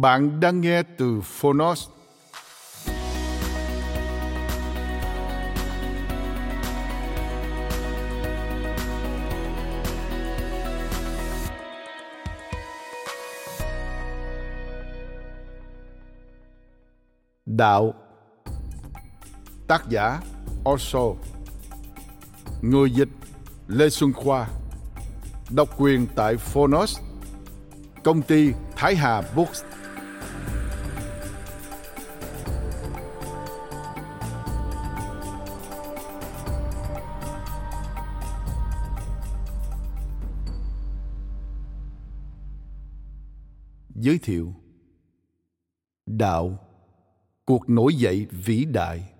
Bạn 0.00 0.40
đang 0.40 0.60
nghe 0.60 0.82
từ 0.82 1.20
Phonos. 1.20 1.88
Đạo. 17.46 17.94
Tác 19.68 19.88
giả 19.88 20.20
Osho 20.70 21.00
Người 22.62 22.90
dịch, 22.90 23.08
Lê 23.68 23.90
Xuân 23.90 24.12
Khoa. 24.12 24.48
Độc 25.50 25.68
quyền 25.80 26.06
tại 26.16 26.36
Phonos. 26.36 26.98
Công 28.04 28.22
ty, 28.22 28.52
Thái 28.76 28.96
Hà 28.96 29.22
Books. 29.36 29.64
Giới 43.94 44.18
thiệu. 44.18 44.54
Đạo. 46.06 46.58
Cuộc 47.44 47.68
nổi 47.68 47.94
dậy 47.94 48.26
vĩ 48.30 48.64
đại. 48.64 49.10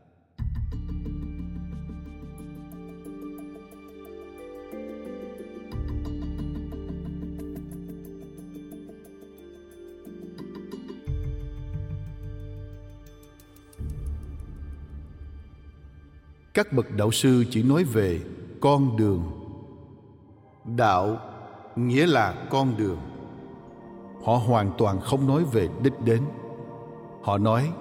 Các 16.55 16.73
bậc 16.73 16.91
đạo 16.97 17.11
sư 17.11 17.45
chỉ 17.51 17.63
nói 17.63 17.85
về 17.85 18.21
con 18.61 18.97
đường. 18.97 19.23
Đạo 20.77 21.21
nghĩa 21.77 22.07
là 22.07 22.47
con 22.51 22.77
đường 22.77 23.14
họ 24.25 24.35
hoàn 24.35 24.71
toàn 24.79 25.01
không 25.01 25.27
nói 25.27 25.45
về 25.53 25.69
đích 25.83 26.01
đến. 26.01 26.23
Họ 27.23 27.39
nói, 27.39 27.73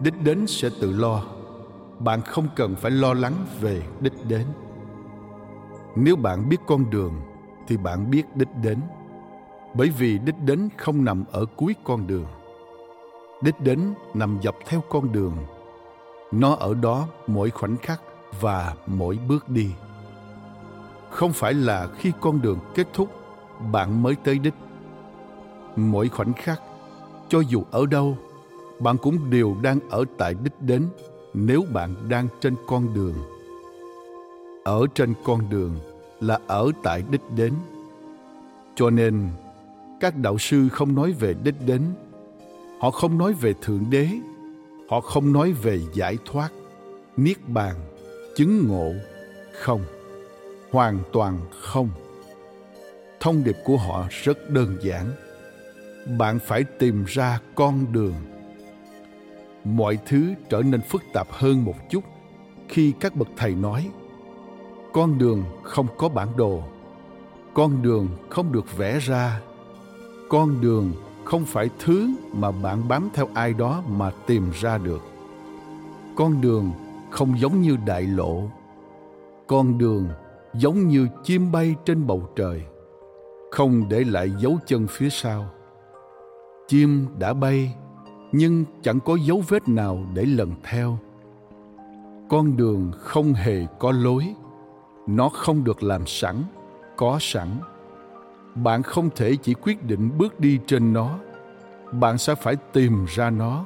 đích 0.00 0.22
đến 0.22 0.46
sẽ 0.46 0.68
tự 0.80 0.92
lo. 0.92 1.22
Bạn 1.98 2.20
không 2.20 2.48
cần 2.56 2.74
phải 2.76 2.90
lo 2.90 3.14
lắng 3.14 3.34
về 3.60 3.82
đích 4.00 4.12
đến. 4.28 4.46
Nếu 5.96 6.16
bạn 6.16 6.48
biết 6.48 6.56
con 6.66 6.90
đường, 6.90 7.12
thì 7.68 7.76
bạn 7.76 8.10
biết 8.10 8.22
đích 8.34 8.48
đến. 8.62 8.78
Bởi 9.74 9.88
vì 9.88 10.18
đích 10.18 10.34
đến 10.44 10.68
không 10.76 11.04
nằm 11.04 11.24
ở 11.32 11.44
cuối 11.56 11.74
con 11.84 12.06
đường. 12.06 12.26
Đích 13.42 13.60
đến 13.60 13.94
nằm 14.14 14.38
dọc 14.42 14.54
theo 14.66 14.82
con 14.88 15.12
đường. 15.12 15.36
Nó 16.32 16.54
ở 16.54 16.74
đó 16.74 17.06
mỗi 17.26 17.50
khoảnh 17.50 17.76
khắc 17.76 18.00
và 18.40 18.74
mỗi 18.86 19.18
bước 19.28 19.48
đi. 19.48 19.70
Không 21.10 21.32
phải 21.32 21.54
là 21.54 21.88
khi 21.98 22.12
con 22.20 22.42
đường 22.42 22.58
kết 22.74 22.86
thúc, 22.92 23.08
bạn 23.72 24.02
mới 24.02 24.14
tới 24.14 24.38
đích 24.38 24.54
mỗi 25.88 26.08
khoảnh 26.08 26.32
khắc, 26.32 26.62
cho 27.28 27.40
dù 27.40 27.62
ở 27.70 27.86
đâu, 27.86 28.18
bạn 28.80 28.96
cũng 28.96 29.30
đều 29.30 29.56
đang 29.62 29.78
ở 29.90 30.04
tại 30.18 30.34
đích 30.44 30.62
đến 30.62 30.86
nếu 31.34 31.64
bạn 31.72 31.94
đang 32.08 32.28
trên 32.40 32.54
con 32.66 32.94
đường. 32.94 33.14
Ở 34.64 34.86
trên 34.94 35.14
con 35.24 35.50
đường 35.50 35.76
là 36.20 36.38
ở 36.46 36.70
tại 36.82 37.02
đích 37.10 37.20
đến. 37.36 37.54
Cho 38.74 38.90
nên, 38.90 39.28
các 40.00 40.16
đạo 40.16 40.38
sư 40.38 40.68
không 40.68 40.94
nói 40.94 41.12
về 41.12 41.34
đích 41.44 41.66
đến. 41.66 41.82
Họ 42.80 42.90
không 42.90 43.18
nói 43.18 43.32
về 43.32 43.54
thượng 43.62 43.84
đế. 43.90 44.08
Họ 44.88 45.00
không 45.00 45.32
nói 45.32 45.52
về 45.52 45.80
giải 45.94 46.18
thoát, 46.24 46.52
niết 47.16 47.48
bàn, 47.48 47.74
chứng 48.36 48.68
ngộ, 48.68 48.92
không. 49.60 49.80
Hoàn 50.70 50.98
toàn 51.12 51.38
không. 51.60 51.88
Thông 53.20 53.44
điệp 53.44 53.56
của 53.64 53.76
họ 53.76 54.06
rất 54.22 54.50
đơn 54.50 54.76
giản 54.82 55.06
bạn 56.06 56.38
phải 56.38 56.64
tìm 56.64 57.04
ra 57.04 57.40
con 57.54 57.92
đường. 57.92 58.14
Mọi 59.64 59.98
thứ 60.06 60.34
trở 60.48 60.62
nên 60.62 60.80
phức 60.82 61.02
tạp 61.12 61.26
hơn 61.30 61.64
một 61.64 61.74
chút 61.90 62.04
khi 62.68 62.92
các 63.00 63.16
bậc 63.16 63.28
thầy 63.36 63.54
nói, 63.54 63.90
con 64.92 65.18
đường 65.18 65.44
không 65.62 65.86
có 65.98 66.08
bản 66.08 66.28
đồ, 66.36 66.62
con 67.54 67.82
đường 67.82 68.08
không 68.28 68.52
được 68.52 68.76
vẽ 68.76 68.98
ra, 68.98 69.40
con 70.28 70.60
đường 70.60 70.92
không 71.24 71.44
phải 71.44 71.70
thứ 71.78 72.10
mà 72.32 72.50
bạn 72.50 72.88
bám 72.88 73.08
theo 73.14 73.28
ai 73.34 73.52
đó 73.52 73.82
mà 73.88 74.10
tìm 74.26 74.50
ra 74.60 74.78
được. 74.78 75.02
Con 76.16 76.40
đường 76.40 76.72
không 77.10 77.38
giống 77.38 77.60
như 77.60 77.76
đại 77.86 78.02
lộ, 78.02 78.42
con 79.46 79.78
đường 79.78 80.08
giống 80.54 80.88
như 80.88 81.08
chim 81.24 81.52
bay 81.52 81.74
trên 81.84 82.06
bầu 82.06 82.28
trời, 82.36 82.62
không 83.50 83.88
để 83.88 84.04
lại 84.04 84.30
dấu 84.38 84.58
chân 84.66 84.86
phía 84.90 85.10
sau 85.10 85.50
chim 86.70 87.06
đã 87.18 87.32
bay, 87.32 87.74
nhưng 88.32 88.64
chẳng 88.82 89.00
có 89.00 89.16
dấu 89.26 89.42
vết 89.48 89.68
nào 89.68 90.06
để 90.14 90.24
lần 90.24 90.52
theo. 90.62 90.98
Con 92.28 92.56
đường 92.56 92.92
không 92.98 93.32
hề 93.32 93.66
có 93.78 93.92
lối, 93.92 94.34
nó 95.06 95.28
không 95.28 95.64
được 95.64 95.82
làm 95.82 96.06
sẵn, 96.06 96.42
có 96.96 97.18
sẵn. 97.20 97.48
Bạn 98.54 98.82
không 98.82 99.10
thể 99.16 99.36
chỉ 99.36 99.54
quyết 99.54 99.86
định 99.86 100.10
bước 100.18 100.40
đi 100.40 100.58
trên 100.66 100.92
nó, 100.92 101.18
bạn 101.92 102.18
sẽ 102.18 102.34
phải 102.34 102.56
tìm 102.56 103.04
ra 103.08 103.30
nó, 103.30 103.64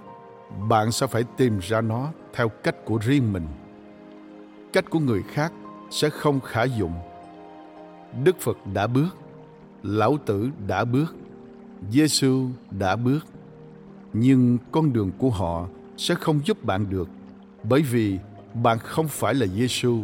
bạn 0.68 0.92
sẽ 0.92 1.06
phải 1.06 1.24
tìm 1.36 1.58
ra 1.62 1.80
nó 1.80 2.08
theo 2.32 2.48
cách 2.48 2.84
của 2.84 2.98
riêng 3.02 3.32
mình. 3.32 3.46
Cách 4.72 4.90
của 4.90 4.98
người 4.98 5.22
khác 5.22 5.52
sẽ 5.90 6.10
không 6.10 6.40
khả 6.40 6.62
dụng. 6.62 6.94
Đức 8.24 8.40
phật 8.40 8.56
đã 8.74 8.86
bước, 8.86 9.16
lão 9.82 10.16
tử 10.26 10.50
đã 10.66 10.84
bước. 10.84 11.14
Giêsu 11.90 12.48
đã 12.70 12.96
bước, 12.96 13.26
nhưng 14.12 14.58
con 14.72 14.92
đường 14.92 15.10
của 15.19 15.31
họ 15.31 15.66
sẽ 15.96 16.14
không 16.14 16.40
giúp 16.44 16.64
bạn 16.64 16.90
được, 16.90 17.08
bởi 17.62 17.82
vì 17.82 18.19
bạn 18.62 18.78
không 18.78 19.08
phải 19.08 19.34
là 19.34 19.46
Giêsu, 19.46 20.00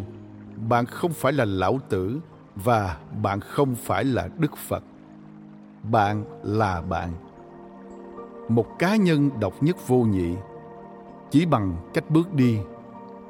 bạn 0.69 0.87
không 0.87 1.12
phải 1.12 1.32
là 1.32 1.44
lão 1.44 1.79
tử 1.88 2.21
và 2.56 2.97
bạn 3.23 3.41
không 3.41 3.75
phải 3.75 4.05
là 4.05 4.29
Đức 4.38 4.56
Phật. 4.56 4.82
Bạn 5.82 6.25
là 6.43 6.82
bạn. 6.82 7.12
Một 8.49 8.67
cá 8.79 8.97
nhân 8.97 9.31
độc 9.41 9.62
nhất 9.62 9.88
vô 9.88 10.03
nhị, 10.03 10.35
chỉ 11.31 11.47
bằng 11.47 11.77
cách 11.94 12.11
bước 12.11 12.35
đi, 12.35 12.59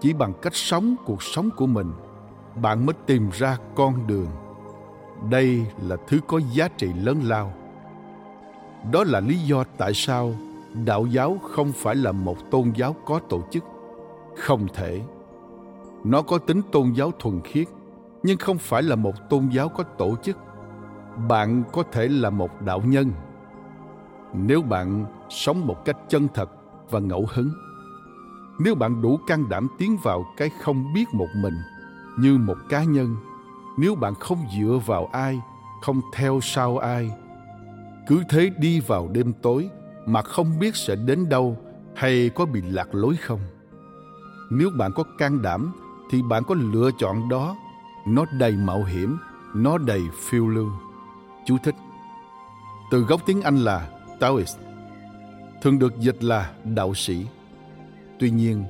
chỉ 0.00 0.12
bằng 0.12 0.32
cách 0.43 0.55
sống 0.55 0.94
cuộc 1.05 1.23
sống 1.23 1.50
của 1.56 1.67
mình, 1.67 1.93
bạn 2.62 2.87
mới 2.87 2.94
tìm 3.06 3.31
ra 3.32 3.56
con 3.75 4.06
đường. 4.06 4.29
Đây 5.31 5.67
là 5.82 5.97
thứ 6.08 6.20
có 6.26 6.41
giá 6.52 6.69
trị 6.69 6.93
lớn 6.93 7.20
lao 7.25 7.55
đó 8.93 9.05
là 9.05 9.21
lý 9.21 9.38
do 9.38 9.65
tại 9.79 9.94
sao 9.94 10.35
đạo 10.85 11.06
giáo 11.06 11.38
không 11.43 11.73
phải 11.73 11.97
là 11.97 12.12
một 12.12 12.50
tôn 12.50 12.73
giáo 12.77 12.97
có 13.06 13.21
tổ 13.29 13.43
chức. 13.50 13.65
Không 14.37 14.67
thể. 14.75 15.00
Nó 16.05 16.23
có 16.23 16.38
tính 16.38 16.62
tôn 16.73 16.93
giáo 16.93 17.12
thuần 17.19 17.41
khiết, 17.41 17.69
nhưng 18.23 18.38
không 18.38 18.59
phải 18.59 18.82
là 18.82 18.97
một 18.97 19.31
tôn 19.31 19.49
giáo 19.49 19.69
có 19.69 19.82
tổ 19.82 20.17
chức. 20.23 20.37
Bạn 21.29 21.62
có 21.73 21.82
thể 21.93 22.09
là 22.09 22.31
một 22.31 22.62
đạo 22.62 22.82
nhân. 22.87 23.12
Nếu 24.35 24.62
bạn 24.62 25.05
sống 25.29 25.67
một 25.67 25.85
cách 25.85 25.97
chân 26.09 26.29
thật 26.35 26.50
và 26.91 27.00
ngẫu 27.00 27.26
hứng, 27.35 27.50
nếu 28.59 28.75
bạn 28.75 29.03
đủ 29.03 29.19
can 29.26 29.49
đảm 29.49 29.69
tiến 29.79 29.97
vào 30.03 30.25
cái 30.37 30.50
không 30.62 30.93
biết 30.94 31.05
một 31.12 31.29
mình 31.37 31.55
như 32.19 32.38
một 32.38 32.56
cá 32.69 32.85
nhân, 32.85 33.17
nếu 33.79 33.94
bạn 33.94 34.15
không 34.15 34.38
dựa 34.59 34.79
vào 34.87 35.09
ai, 35.12 35.41
không 35.83 36.00
theo 36.12 36.38
sau 36.43 36.79
ai 36.79 37.11
cứ 38.11 38.23
thế 38.29 38.51
đi 38.59 38.81
vào 38.81 39.09
đêm 39.12 39.33
tối 39.43 39.71
mà 40.07 40.23
không 40.23 40.59
biết 40.59 40.77
sẽ 40.77 40.97
đến 40.97 41.29
đâu 41.29 41.59
hay 41.95 42.31
có 42.35 42.47
bị 42.47 42.61
lạc 42.62 42.95
lối 42.95 43.17
không. 43.17 43.41
Nếu 44.51 44.71
bạn 44.79 44.91
có 44.95 45.05
can 45.19 45.43
đảm 45.43 45.73
thì 46.11 46.23
bạn 46.23 46.43
có 46.45 46.55
lựa 46.73 46.91
chọn 46.99 47.29
đó. 47.29 47.57
Nó 48.07 48.25
đầy 48.39 48.53
mạo 48.53 48.85
hiểm, 48.85 49.19
nó 49.55 49.79
đầy 49.79 50.03
phiêu 50.21 50.49
lưu. 50.49 50.71
Chú 51.47 51.57
thích. 51.65 51.75
Từ 52.91 53.01
gốc 53.01 53.21
tiếng 53.27 53.43
anh 53.43 53.57
là 53.57 53.89
taoist, 54.21 54.59
thường 55.62 55.79
được 55.79 55.99
dịch 55.99 56.25
là 56.25 56.53
đạo 56.65 56.95
sĩ. 56.95 57.27
Tuy 58.19 58.31
nhiên, 58.31 58.65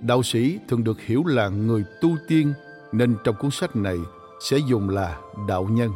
đạo 0.00 0.22
sĩ 0.22 0.58
thường 0.68 0.84
được 0.84 1.00
hiểu 1.00 1.24
là 1.26 1.48
người 1.48 1.84
tu 2.00 2.16
tiên 2.28 2.52
nên 2.92 3.16
trong 3.24 3.36
cuốn 3.38 3.50
sách 3.50 3.76
này 3.76 3.98
sẽ 4.40 4.58
dùng 4.58 4.88
là 4.88 5.18
đạo 5.48 5.64
nhân 5.70 5.90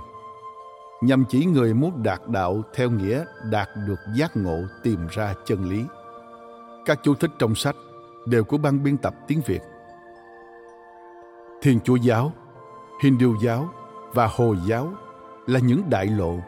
nhằm 1.05 1.25
chỉ 1.29 1.45
người 1.45 1.75
muốn 1.75 2.03
đạt 2.03 2.21
đạo 2.29 2.63
theo 2.75 2.91
nghĩa 2.91 3.25
đạt 3.51 3.69
được 3.87 4.01
giác 4.15 4.37
ngộ 4.37 4.59
tìm 4.83 5.07
ra 5.11 5.35
chân 5.45 5.71
lý. 5.71 5.85
Các 6.85 6.99
chú 7.03 7.15
thích 7.15 7.31
trong 7.39 7.55
sách 7.55 7.77
đều 8.27 8.45
của 8.45 8.59
ban 8.59 8.83
biên 8.83 8.97
tập 8.97 9.15
tiếng 9.27 9.41
việt. 9.47 9.61
Thiên 11.63 11.81
chúa 11.85 11.97
giáo, 11.97 12.33
hindu 13.03 13.35
giáo 13.43 13.69
và 14.13 14.27
hồi 14.27 14.57
giáo 14.67 14.93
là 15.47 15.61
những 15.61 15.83
đại 15.91 16.07
lộ. 16.07 16.39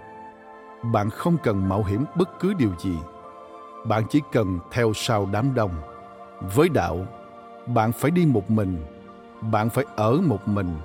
Bạn 0.92 1.10
không 1.10 1.36
cần 1.42 1.68
mạo 1.68 1.84
hiểm 1.84 2.04
bất 2.16 2.28
cứ 2.40 2.54
điều 2.54 2.70
gì. 2.78 2.98
Bạn 3.86 4.02
chỉ 4.10 4.20
cần 4.32 4.58
theo 4.70 4.92
sau 4.94 5.28
đám 5.32 5.54
đông. 5.54 5.70
Với 6.54 6.68
đạo, 6.68 7.06
bạn 7.66 7.92
phải 7.92 8.10
đi 8.10 8.26
một 8.26 8.50
mình. 8.50 8.84
Bạn 9.40 9.70
phải 9.70 9.84
ở 9.96 10.20
một 10.26 10.48
mình. 10.48 10.76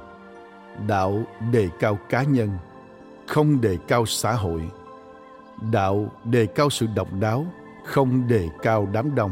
Đạo 0.88 1.24
đề 1.52 1.70
cao 1.80 1.98
cá 2.10 2.24
nhân 2.24 2.50
không 3.32 3.62
đề 3.62 3.78
cao 3.88 4.06
xã 4.06 4.34
hội. 4.34 4.70
Đạo 5.72 6.12
đề 6.26 6.46
cao 6.46 6.70
sự 6.70 6.88
độc 6.96 7.08
đáo, 7.20 7.46
không 7.86 8.28
đề 8.28 8.48
cao 8.62 8.88
đám 8.92 9.16
đông. 9.16 9.32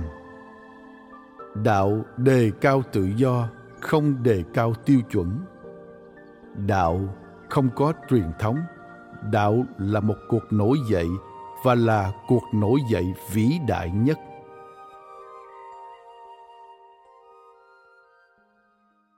Đạo 1.63 2.01
đề 2.17 2.51
cao 2.61 2.81
tự 2.91 3.09
do, 3.15 3.47
không 3.79 4.23
đề 4.23 4.43
cao 4.53 4.73
tiêu 4.85 5.01
chuẩn. 5.11 5.39
Đạo 6.67 6.99
không 7.49 7.69
có 7.75 7.93
truyền 8.09 8.31
thống. 8.39 8.57
Đạo 9.31 9.63
là 9.77 9.99
một 9.99 10.17
cuộc 10.29 10.43
nổi 10.51 10.77
dậy 10.89 11.07
và 11.63 11.75
là 11.75 12.11
cuộc 12.27 12.43
nổi 12.53 12.79
dậy 12.91 13.13
vĩ 13.33 13.59
đại 13.67 13.91
nhất. 13.91 14.17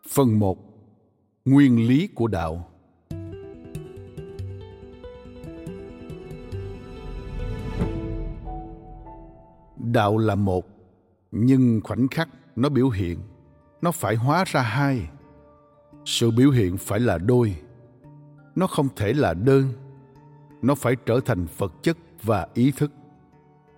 Phần 0.09 0.39
1. 0.39 0.57
Nguyên 1.45 1.87
lý 1.87 2.07
của 2.15 2.27
đạo. 2.27 2.70
Đạo 9.91 10.17
là 10.17 10.35
một, 10.35 10.67
nhưng 11.31 11.81
khoảnh 11.83 12.07
khắc 12.07 12.29
nó 12.55 12.69
biểu 12.69 12.89
hiện, 12.89 13.19
nó 13.81 13.91
phải 13.91 14.15
hóa 14.15 14.43
ra 14.47 14.61
hai. 14.61 15.09
Sự 16.05 16.31
biểu 16.31 16.51
hiện 16.51 16.77
phải 16.77 16.99
là 16.99 17.17
đôi. 17.17 17.55
Nó 18.55 18.67
không 18.67 18.87
thể 18.95 19.13
là 19.13 19.33
đơn. 19.33 19.73
Nó 20.61 20.75
phải 20.75 20.95
trở 21.05 21.19
thành 21.25 21.47
vật 21.57 21.73
chất 21.83 21.97
và 22.23 22.47
ý 22.53 22.71
thức. 22.71 22.91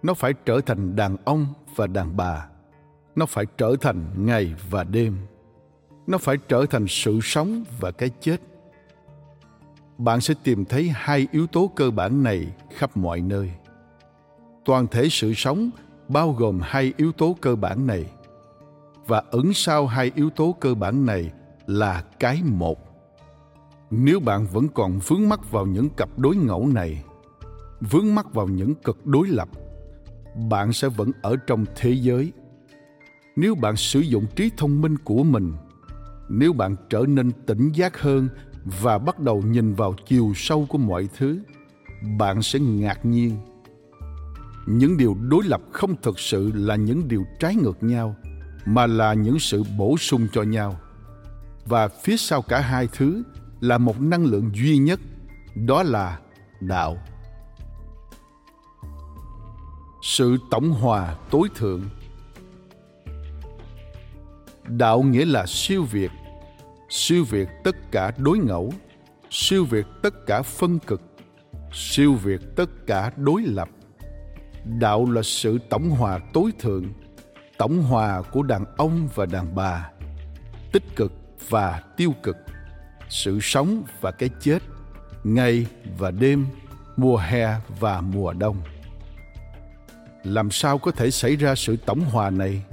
Nó 0.03 0.13
phải 0.13 0.33
trở 0.45 0.61
thành 0.65 0.95
đàn 0.95 1.17
ông 1.25 1.47
và 1.75 1.87
đàn 1.87 2.17
bà. 2.17 2.47
Nó 3.15 3.25
phải 3.25 3.45
trở 3.57 3.75
thành 3.81 4.25
ngày 4.25 4.55
và 4.69 4.83
đêm 4.83 5.17
nó 6.07 6.17
phải 6.17 6.37
trở 6.47 6.65
thành 6.69 6.85
sự 6.87 7.19
sống 7.23 7.63
và 7.79 7.91
cái 7.91 8.09
chết 8.19 8.41
bạn 9.97 10.21
sẽ 10.21 10.33
tìm 10.43 10.65
thấy 10.65 10.91
hai 10.93 11.27
yếu 11.31 11.47
tố 11.47 11.71
cơ 11.75 11.91
bản 11.91 12.23
này 12.23 12.47
khắp 12.69 12.97
mọi 12.97 13.21
nơi 13.21 13.51
toàn 14.65 14.87
thể 14.87 15.09
sự 15.09 15.33
sống 15.33 15.69
bao 16.13 16.31
gồm 16.31 16.59
hai 16.61 16.93
yếu 16.97 17.11
tố 17.11 17.37
cơ 17.41 17.55
bản 17.55 17.87
này. 17.87 18.05
Và 19.07 19.23
ẩn 19.31 19.53
sau 19.53 19.87
hai 19.87 20.11
yếu 20.15 20.29
tố 20.29 20.55
cơ 20.59 20.73
bản 20.73 21.05
này 21.05 21.31
là 21.67 22.03
cái 22.19 22.41
một. 22.43 22.79
Nếu 23.91 24.19
bạn 24.19 24.47
vẫn 24.47 24.67
còn 24.69 24.99
vướng 25.07 25.29
mắc 25.29 25.51
vào 25.51 25.65
những 25.65 25.89
cặp 25.89 26.19
đối 26.19 26.35
ngẫu 26.35 26.67
này, 26.67 27.03
vướng 27.81 28.15
mắc 28.15 28.33
vào 28.33 28.47
những 28.47 28.75
cực 28.75 29.05
đối 29.05 29.27
lập, 29.27 29.49
bạn 30.49 30.73
sẽ 30.73 30.89
vẫn 30.89 31.11
ở 31.21 31.35
trong 31.47 31.65
thế 31.75 31.91
giới. 31.91 32.31
Nếu 33.35 33.55
bạn 33.55 33.75
sử 33.75 33.99
dụng 33.99 34.25
trí 34.35 34.51
thông 34.57 34.81
minh 34.81 34.97
của 34.97 35.23
mình, 35.23 35.53
nếu 36.29 36.53
bạn 36.53 36.75
trở 36.89 37.05
nên 37.07 37.31
tỉnh 37.45 37.71
giác 37.71 38.01
hơn 38.01 38.29
và 38.81 38.97
bắt 38.97 39.19
đầu 39.19 39.41
nhìn 39.41 39.73
vào 39.73 39.95
chiều 40.05 40.31
sâu 40.35 40.65
của 40.69 40.77
mọi 40.77 41.09
thứ, 41.17 41.39
bạn 42.17 42.41
sẽ 42.41 42.59
ngạc 42.59 43.05
nhiên 43.05 43.37
những 44.65 44.97
điều 44.97 45.17
đối 45.29 45.43
lập 45.43 45.61
không 45.71 45.95
thực 46.01 46.19
sự 46.19 46.51
là 46.55 46.75
những 46.75 47.07
điều 47.07 47.25
trái 47.39 47.55
ngược 47.55 47.83
nhau, 47.83 48.15
mà 48.65 48.87
là 48.87 49.13
những 49.13 49.39
sự 49.39 49.63
bổ 49.77 49.97
sung 49.97 50.27
cho 50.33 50.43
nhau. 50.43 50.79
Và 51.65 51.87
phía 51.87 52.17
sau 52.17 52.41
cả 52.41 52.59
hai 52.59 52.87
thứ 52.87 53.23
là 53.61 53.77
một 53.77 54.01
năng 54.01 54.25
lượng 54.25 54.51
duy 54.53 54.77
nhất, 54.77 54.99
đó 55.55 55.83
là 55.83 56.19
đạo. 56.59 56.97
Sự 60.03 60.37
tổng 60.51 60.71
hòa 60.71 61.15
tối 61.31 61.47
thượng. 61.55 61.81
Đạo 64.67 65.01
nghĩa 65.01 65.25
là 65.25 65.45
siêu 65.47 65.83
việt 65.83 66.11
siêu 66.93 67.23
việt 67.23 67.47
tất 67.63 67.91
cả 67.91 68.11
đối 68.17 68.37
ngẫu, 68.37 68.73
siêu 69.29 69.65
việt 69.65 69.85
tất 70.01 70.25
cả 70.27 70.41
phân 70.41 70.79
cực, 70.79 71.01
siêu 71.73 72.13
việt 72.13 72.41
tất 72.55 72.69
cả 72.87 73.11
đối 73.17 73.41
lập 73.41 73.69
đạo 74.65 75.05
là 75.11 75.21
sự 75.21 75.57
tổng 75.69 75.89
hòa 75.89 76.19
tối 76.33 76.51
thượng, 76.59 76.85
tổng 77.57 77.81
hòa 77.81 78.21
của 78.21 78.43
đàn 78.43 78.65
ông 78.77 79.09
và 79.15 79.25
đàn 79.25 79.55
bà, 79.55 79.91
tích 80.71 80.83
cực 80.95 81.13
và 81.49 81.83
tiêu 81.97 82.13
cực, 82.23 82.37
sự 83.09 83.39
sống 83.41 83.83
và 84.01 84.11
cái 84.11 84.29
chết, 84.39 84.59
ngày 85.23 85.67
và 85.97 86.11
đêm, 86.11 86.45
mùa 86.97 87.17
hè 87.17 87.55
và 87.79 88.01
mùa 88.01 88.33
đông. 88.33 88.57
Làm 90.23 90.51
sao 90.51 90.77
có 90.77 90.91
thể 90.91 91.11
xảy 91.11 91.35
ra 91.35 91.55
sự 91.55 91.77
tổng 91.85 91.99
hòa 91.99 92.29
này? 92.29 92.63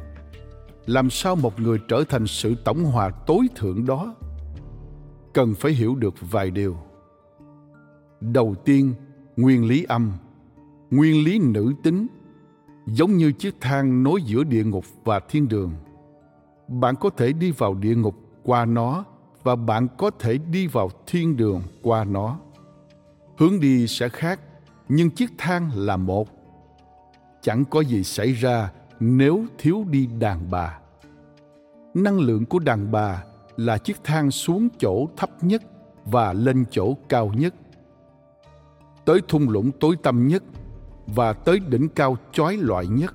Làm 0.86 1.10
sao 1.10 1.36
một 1.36 1.60
người 1.60 1.78
trở 1.88 2.04
thành 2.08 2.26
sự 2.26 2.54
tổng 2.64 2.84
hòa 2.84 3.10
tối 3.10 3.46
thượng 3.54 3.86
đó? 3.86 4.14
Cần 5.34 5.54
phải 5.54 5.72
hiểu 5.72 5.94
được 5.94 6.14
vài 6.20 6.50
điều. 6.50 6.76
Đầu 8.20 8.54
tiên, 8.64 8.94
nguyên 9.36 9.64
lý 9.64 9.84
âm 9.84 10.12
nguyên 10.90 11.24
lý 11.24 11.38
nữ 11.38 11.72
tính, 11.82 12.06
giống 12.86 13.16
như 13.16 13.32
chiếc 13.32 13.54
thang 13.60 14.02
nối 14.02 14.22
giữa 14.22 14.44
địa 14.44 14.64
ngục 14.64 14.84
và 15.04 15.20
thiên 15.20 15.48
đường. 15.48 15.72
Bạn 16.68 16.94
có 17.00 17.10
thể 17.10 17.32
đi 17.32 17.50
vào 17.50 17.74
địa 17.74 17.94
ngục 17.94 18.14
qua 18.42 18.64
nó 18.64 19.04
và 19.42 19.56
bạn 19.56 19.86
có 19.98 20.10
thể 20.18 20.38
đi 20.38 20.66
vào 20.66 20.90
thiên 21.06 21.36
đường 21.36 21.62
qua 21.82 22.04
nó. 22.04 22.38
Hướng 23.38 23.60
đi 23.60 23.86
sẽ 23.86 24.08
khác, 24.08 24.40
nhưng 24.88 25.10
chiếc 25.10 25.30
thang 25.38 25.70
là 25.74 25.96
một. 25.96 26.28
Chẳng 27.42 27.64
có 27.64 27.80
gì 27.80 28.04
xảy 28.04 28.32
ra 28.32 28.72
nếu 29.00 29.44
thiếu 29.58 29.84
đi 29.90 30.08
đàn 30.18 30.50
bà. 30.50 30.78
Năng 31.94 32.18
lượng 32.20 32.46
của 32.46 32.58
đàn 32.58 32.92
bà 32.92 33.24
là 33.56 33.78
chiếc 33.78 34.04
thang 34.04 34.30
xuống 34.30 34.68
chỗ 34.78 35.08
thấp 35.16 35.30
nhất 35.44 35.62
và 36.04 36.32
lên 36.32 36.64
chỗ 36.70 36.96
cao 37.08 37.32
nhất. 37.36 37.54
Tới 39.04 39.20
thung 39.28 39.48
lũng 39.48 39.70
tối 39.80 39.96
tăm 40.02 40.28
nhất 40.28 40.42
và 41.06 41.32
tới 41.32 41.58
đỉnh 41.68 41.88
cao 41.88 42.16
chói 42.32 42.56
loại 42.56 42.86
nhất 42.86 43.14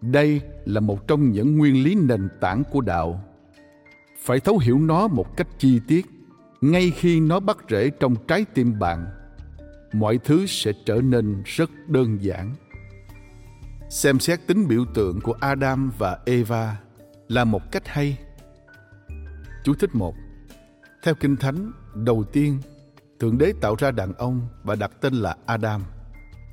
đây 0.00 0.40
là 0.64 0.80
một 0.80 1.08
trong 1.08 1.30
những 1.30 1.58
nguyên 1.58 1.84
lý 1.84 1.94
nền 1.94 2.28
tảng 2.40 2.62
của 2.70 2.80
đạo 2.80 3.24
phải 4.22 4.40
thấu 4.40 4.58
hiểu 4.58 4.78
nó 4.78 5.08
một 5.08 5.36
cách 5.36 5.48
chi 5.58 5.80
tiết 5.88 6.06
ngay 6.60 6.90
khi 6.90 7.20
nó 7.20 7.40
bắt 7.40 7.58
rễ 7.70 7.90
trong 7.90 8.16
trái 8.28 8.44
tim 8.54 8.78
bạn 8.78 9.06
mọi 9.92 10.18
thứ 10.18 10.46
sẽ 10.46 10.72
trở 10.84 10.94
nên 10.94 11.42
rất 11.44 11.70
đơn 11.88 12.18
giản 12.22 12.54
xem 13.90 14.20
xét 14.20 14.46
tính 14.46 14.68
biểu 14.68 14.84
tượng 14.94 15.20
của 15.20 15.34
adam 15.40 15.92
và 15.98 16.18
eva 16.26 16.76
là 17.28 17.44
một 17.44 17.72
cách 17.72 17.88
hay. 17.88 18.18
Chú 19.64 19.74
thích 19.74 19.94
một 19.94 20.14
Theo 21.02 21.14
Kinh 21.14 21.36
Thánh, 21.36 21.72
đầu 21.94 22.24
tiên, 22.32 22.58
Thượng 23.20 23.38
Đế 23.38 23.52
tạo 23.60 23.74
ra 23.78 23.90
đàn 23.90 24.12
ông 24.12 24.48
và 24.62 24.74
đặt 24.74 24.90
tên 25.00 25.14
là 25.14 25.36
Adam. 25.46 25.82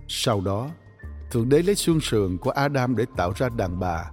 Sau 0.08 0.42
đó, 0.42 0.70
Thượng 1.32 1.50
đế 1.50 1.62
lấy 1.62 1.76
xương 1.76 2.02
sườn 2.02 2.38
của 2.38 2.50
Adam 2.50 2.96
để 2.96 3.06
tạo 3.18 3.34
ra 3.36 3.50
đàn 3.50 3.80
bà 3.80 4.12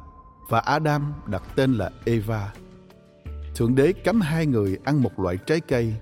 và 0.49 0.59
Adam 0.59 1.13
đặt 1.27 1.43
tên 1.57 1.75
là 1.75 1.91
Eva. 2.05 2.53
Thượng 3.55 3.75
đế 3.75 3.93
cấm 3.93 4.21
hai 4.21 4.47
người 4.47 4.79
ăn 4.85 5.03
một 5.03 5.21
loại 5.21 5.37
trái 5.47 5.61
cây, 5.61 5.95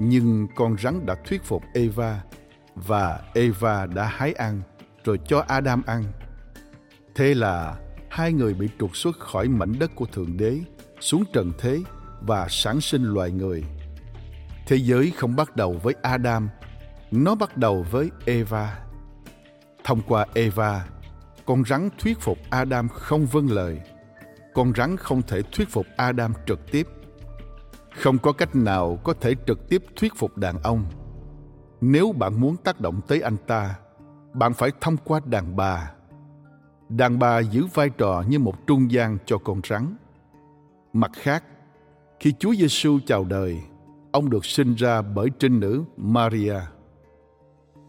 nhưng 0.00 0.46
con 0.56 0.76
rắn 0.78 1.06
đã 1.06 1.16
thuyết 1.24 1.44
phục 1.44 1.62
Eva 1.74 2.22
và 2.74 3.20
Eva 3.34 3.86
đã 3.86 4.04
hái 4.04 4.32
ăn 4.32 4.60
rồi 5.04 5.20
cho 5.26 5.44
Adam 5.48 5.82
ăn. 5.86 6.04
Thế 7.14 7.34
là 7.34 7.76
hai 8.10 8.32
người 8.32 8.54
bị 8.54 8.68
trục 8.78 8.96
xuất 8.96 9.18
khỏi 9.18 9.48
mảnh 9.48 9.78
đất 9.78 9.90
của 9.94 10.06
Thượng 10.06 10.36
Đế 10.36 10.60
xuống 11.00 11.24
trần 11.32 11.52
thế 11.58 11.82
và 12.20 12.46
sản 12.50 12.80
sinh 12.80 13.04
loài 13.04 13.30
người. 13.30 13.64
Thế 14.66 14.76
giới 14.76 15.12
không 15.16 15.36
bắt 15.36 15.56
đầu 15.56 15.80
với 15.82 15.94
Adam, 16.02 16.48
nó 17.10 17.34
bắt 17.34 17.56
đầu 17.56 17.86
với 17.90 18.10
Eva. 18.24 18.85
Thông 19.86 20.00
qua 20.08 20.26
Eva, 20.34 20.86
con 21.44 21.64
rắn 21.64 21.88
thuyết 21.98 22.20
phục 22.20 22.38
Adam 22.50 22.88
không 22.88 23.26
vâng 23.26 23.50
lời. 23.50 23.80
Con 24.54 24.72
rắn 24.76 24.96
không 24.96 25.22
thể 25.22 25.42
thuyết 25.52 25.68
phục 25.70 25.86
Adam 25.96 26.32
trực 26.46 26.70
tiếp. 26.70 26.88
Không 27.96 28.18
có 28.18 28.32
cách 28.32 28.56
nào 28.56 28.98
có 29.04 29.14
thể 29.20 29.34
trực 29.46 29.68
tiếp 29.68 29.82
thuyết 29.96 30.12
phục 30.16 30.36
đàn 30.36 30.62
ông. 30.62 30.84
Nếu 31.80 32.12
bạn 32.12 32.40
muốn 32.40 32.56
tác 32.56 32.80
động 32.80 33.00
tới 33.08 33.20
anh 33.20 33.36
ta, 33.46 33.74
bạn 34.32 34.54
phải 34.54 34.70
thông 34.80 34.96
qua 35.04 35.20
đàn 35.24 35.56
bà. 35.56 35.90
Đàn 36.88 37.18
bà 37.18 37.38
giữ 37.38 37.66
vai 37.74 37.90
trò 37.90 38.24
như 38.28 38.38
một 38.38 38.66
trung 38.66 38.90
gian 38.92 39.18
cho 39.26 39.38
con 39.38 39.60
rắn. 39.68 39.96
Mặt 40.92 41.10
khác, 41.14 41.44
khi 42.20 42.34
Chúa 42.38 42.54
Giêsu 42.54 42.98
chào 43.06 43.24
đời, 43.24 43.60
ông 44.12 44.30
được 44.30 44.44
sinh 44.44 44.74
ra 44.74 45.02
bởi 45.02 45.28
trinh 45.38 45.60
nữ 45.60 45.84
Maria. 45.96 46.60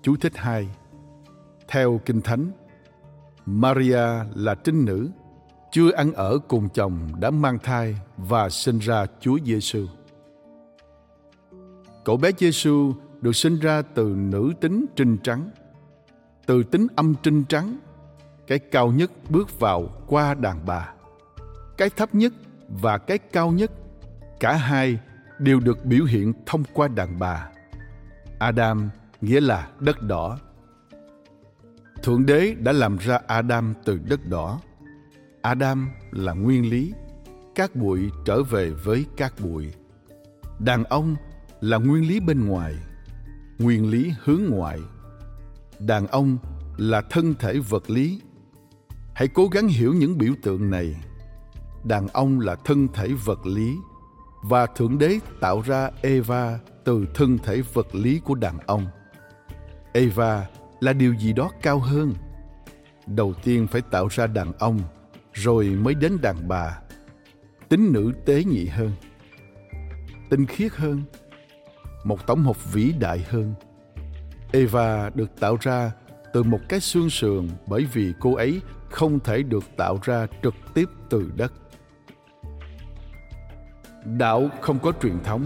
Chú 0.01 0.15
thích 0.15 0.33
2. 0.35 0.69
Theo 1.67 2.01
Kinh 2.05 2.21
Thánh, 2.21 2.51
Maria 3.45 4.05
là 4.35 4.55
trinh 4.63 4.85
nữ, 4.85 5.09
chưa 5.71 5.91
ăn 5.91 6.13
ở 6.13 6.39
cùng 6.47 6.69
chồng 6.69 6.99
đã 7.19 7.29
mang 7.29 7.59
thai 7.59 7.95
và 8.17 8.49
sinh 8.49 8.79
ra 8.79 9.05
Chúa 9.19 9.37
Giêsu. 9.45 9.85
Cậu 12.05 12.17
bé 12.17 12.31
Giêsu 12.37 12.93
được 13.21 13.35
sinh 13.35 13.59
ra 13.59 13.81
từ 13.81 14.15
nữ 14.17 14.53
tính 14.61 14.85
trinh 14.95 15.17
trắng. 15.23 15.49
Từ 16.45 16.63
tính 16.63 16.87
âm 16.95 17.13
trinh 17.23 17.43
trắng, 17.49 17.77
cái 18.47 18.59
cao 18.59 18.91
nhất 18.91 19.11
bước 19.29 19.59
vào 19.59 19.89
qua 20.07 20.33
đàn 20.33 20.65
bà. 20.65 20.93
Cái 21.77 21.89
thấp 21.89 22.15
nhất 22.15 22.33
và 22.67 22.97
cái 22.97 23.17
cao 23.17 23.51
nhất, 23.51 23.71
cả 24.39 24.53
hai 24.53 24.99
đều 25.39 25.59
được 25.59 25.85
biểu 25.85 26.05
hiện 26.05 26.33
thông 26.45 26.63
qua 26.73 26.87
đàn 26.87 27.19
bà. 27.19 27.49
Adam 28.39 28.89
nghĩa 29.21 29.41
là 29.41 29.69
đất 29.79 30.01
đỏ. 30.01 30.37
Thượng 32.03 32.25
đế 32.25 32.55
đã 32.59 32.71
làm 32.71 32.97
ra 32.97 33.19
Adam 33.27 33.73
từ 33.85 33.99
đất 34.09 34.25
đỏ. 34.25 34.61
Adam 35.41 35.89
là 36.11 36.33
nguyên 36.33 36.69
lý, 36.69 36.93
các 37.55 37.75
bụi 37.75 37.99
trở 38.25 38.43
về 38.43 38.69
với 38.69 39.05
các 39.17 39.33
bụi. 39.39 39.73
Đàn 40.59 40.83
ông 40.83 41.15
là 41.61 41.77
nguyên 41.77 42.07
lý 42.07 42.19
bên 42.19 42.47
ngoài, 42.47 42.75
nguyên 43.59 43.89
lý 43.89 44.13
hướng 44.23 44.41
ngoại. 44.49 44.79
Đàn 45.79 46.07
ông 46.07 46.37
là 46.77 47.01
thân 47.01 47.33
thể 47.39 47.59
vật 47.59 47.89
lý. 47.89 48.21
Hãy 49.13 49.27
cố 49.27 49.47
gắng 49.47 49.67
hiểu 49.67 49.93
những 49.93 50.17
biểu 50.17 50.33
tượng 50.43 50.69
này. 50.69 50.95
Đàn 51.83 52.07
ông 52.07 52.39
là 52.39 52.55
thân 52.55 52.87
thể 52.93 53.09
vật 53.25 53.45
lý 53.45 53.75
và 54.43 54.65
Thượng 54.65 54.97
Đế 54.97 55.19
tạo 55.39 55.61
ra 55.61 55.91
Eva 56.01 56.59
từ 56.83 57.05
thân 57.13 57.37
thể 57.37 57.61
vật 57.73 57.95
lý 57.95 58.19
của 58.19 58.35
đàn 58.35 58.59
ông. 58.65 58.85
Eva 59.93 60.47
là 60.79 60.93
điều 60.93 61.13
gì 61.13 61.33
đó 61.33 61.51
cao 61.61 61.79
hơn. 61.79 62.13
Đầu 63.07 63.33
tiên 63.43 63.67
phải 63.67 63.81
tạo 63.81 64.07
ra 64.07 64.27
đàn 64.27 64.53
ông, 64.53 64.79
rồi 65.33 65.65
mới 65.65 65.95
đến 65.95 66.17
đàn 66.21 66.47
bà. 66.47 66.79
Tính 67.69 67.93
nữ 67.93 68.11
tế 68.25 68.43
nhị 68.43 68.65
hơn, 68.65 68.91
tinh 70.29 70.45
khiết 70.45 70.71
hơn, 70.73 71.03
một 72.03 72.27
tổng 72.27 72.43
hợp 72.43 72.73
vĩ 72.73 72.93
đại 72.99 73.25
hơn. 73.29 73.53
Eva 74.53 75.09
được 75.09 75.39
tạo 75.39 75.57
ra 75.61 75.91
từ 76.33 76.43
một 76.43 76.59
cái 76.69 76.79
xương 76.79 77.09
sườn 77.09 77.49
bởi 77.67 77.85
vì 77.93 78.13
cô 78.19 78.35
ấy 78.35 78.61
không 78.89 79.19
thể 79.19 79.43
được 79.43 79.63
tạo 79.77 79.99
ra 80.03 80.27
trực 80.43 80.55
tiếp 80.73 80.89
từ 81.09 81.31
đất 81.35 81.53
đạo 84.05 84.49
không 84.61 84.79
có 84.79 84.91
truyền 85.01 85.19
thống 85.23 85.45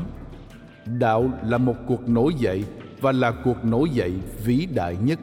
đạo 0.86 1.30
là 1.44 1.58
một 1.58 1.76
cuộc 1.88 2.10
nổi 2.10 2.34
dậy 2.38 2.64
và 3.02 3.12
là 3.12 3.42
cuộc 3.44 3.66
nổi 3.66 3.90
dậy 3.90 4.14
vĩ 4.46 4.68
đại 4.76 4.98
nhất. 5.04 5.20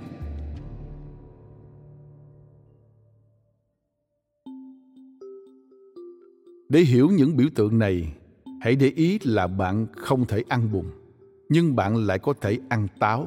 Để 6.69 6.81
hiểu 6.81 7.09
những 7.11 7.37
biểu 7.37 7.49
tượng 7.55 7.79
này, 7.79 8.15
hãy 8.61 8.77
để 8.77 8.93
ý 8.97 9.19
là 9.25 9.47
bạn 9.47 9.87
không 9.97 10.27
thể 10.27 10.45
ăn 10.49 10.73
bùn 10.73 10.85
nhưng 11.49 11.77
bạn 11.77 11.97
lại 11.97 12.19
có 12.19 12.35
thể 12.41 12.59
ăn 12.69 12.89
táo. 12.99 13.27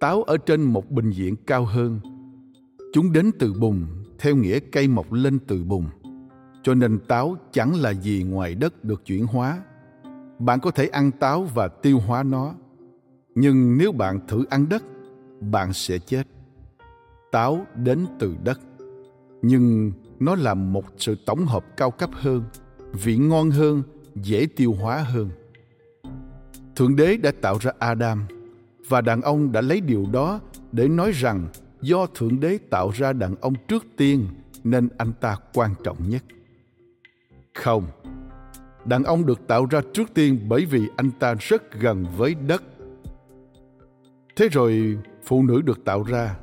Táo 0.00 0.22
ở 0.22 0.36
trên 0.36 0.62
một 0.62 0.90
bình 0.90 1.10
diện 1.10 1.36
cao 1.46 1.64
hơn. 1.64 2.00
Chúng 2.92 3.12
đến 3.12 3.30
từ 3.38 3.54
bùn, 3.60 3.86
theo 4.18 4.36
nghĩa 4.36 4.58
cây 4.58 4.88
mọc 4.88 5.12
lên 5.12 5.38
từ 5.46 5.64
bùn. 5.64 5.84
Cho 6.62 6.74
nên 6.74 6.98
táo 7.08 7.36
chẳng 7.52 7.74
là 7.80 7.90
gì 7.90 8.22
ngoài 8.22 8.54
đất 8.54 8.84
được 8.84 9.04
chuyển 9.06 9.26
hóa. 9.26 9.62
Bạn 10.38 10.60
có 10.60 10.70
thể 10.70 10.86
ăn 10.86 11.10
táo 11.10 11.42
và 11.54 11.68
tiêu 11.68 11.98
hóa 11.98 12.22
nó 12.22 12.54
nhưng 13.36 13.78
nếu 13.78 13.92
bạn 13.92 14.20
thử 14.28 14.44
ăn 14.50 14.68
đất 14.68 14.82
bạn 15.40 15.72
sẽ 15.72 15.98
chết. 15.98 16.22
Táo 17.32 17.66
đến 17.74 18.06
từ 18.18 18.34
đất. 18.44 18.60
Nhưng 19.42 19.92
nó 20.20 20.34
là 20.34 20.54
một 20.54 20.84
sự 20.96 21.16
tổng 21.26 21.46
hợp 21.46 21.64
cao 21.76 21.90
cấp 21.90 22.10
hơn 22.12 22.42
vị 22.92 23.16
ngon 23.16 23.50
hơn 23.50 23.82
dễ 24.14 24.46
tiêu 24.56 24.72
hóa 24.72 24.98
hơn. 24.98 25.30
Thượng 26.76 26.96
đế 26.96 27.16
đã 27.16 27.32
tạo 27.40 27.58
ra 27.60 27.72
adam 27.78 28.26
và 28.88 29.00
đàn 29.00 29.22
ông 29.22 29.52
đã 29.52 29.60
lấy 29.60 29.80
điều 29.80 30.06
đó 30.12 30.40
để 30.72 30.88
nói 30.88 31.12
rằng 31.12 31.48
do 31.80 32.06
thượng 32.06 32.40
đế 32.40 32.58
tạo 32.70 32.90
ra 32.94 33.12
đàn 33.12 33.34
ông 33.40 33.54
trước 33.68 33.84
tiên 33.96 34.26
nên 34.64 34.88
anh 34.98 35.12
ta 35.20 35.36
quan 35.54 35.74
trọng 35.84 36.10
nhất. 36.10 36.22
Không, 37.54 37.86
đàn 38.84 39.04
ông 39.04 39.26
được 39.26 39.46
tạo 39.46 39.66
ra 39.70 39.80
trước 39.92 40.14
tiên 40.14 40.38
bởi 40.48 40.64
vì 40.64 40.88
anh 40.96 41.10
ta 41.18 41.34
rất 41.38 41.80
gần 41.80 42.06
với 42.16 42.34
đất. 42.34 42.62
Thế 44.36 44.48
rồi 44.48 44.98
phụ 45.24 45.42
nữ 45.42 45.62
được 45.62 45.84
tạo 45.84 46.02
ra 46.02 46.36